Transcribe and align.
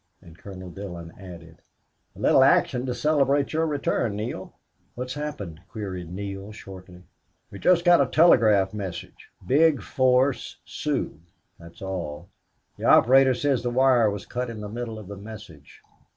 And 0.19 0.35
Colonel 0.35 0.71
Dillon 0.71 1.13
added, 1.19 1.61
"A 2.15 2.19
little 2.19 2.43
action 2.43 2.87
to 2.87 2.93
celebrate 2.95 3.53
your 3.53 3.67
return, 3.67 4.15
Neale!" 4.15 4.51
"What's 4.95 5.13
happened?" 5.13 5.61
queried 5.69 6.09
Neale, 6.11 6.51
shortly. 6.53 7.03
"We 7.51 7.59
just 7.59 7.85
got 7.85 8.01
a 8.01 8.07
telegraph 8.07 8.73
message: 8.73 9.29
'Big 9.45 9.83
force 9.83 10.57
Sioux.' 10.65 11.19
That's 11.59 11.83
all. 11.83 12.29
The 12.77 12.85
operator 12.85 13.35
says 13.35 13.61
the 13.61 13.69
wire 13.69 14.09
was 14.09 14.25
cut 14.25 14.49
in 14.49 14.59
the 14.61 14.69
middle 14.69 14.97
of 14.97 15.07
the 15.07 15.17
message." 15.17 15.83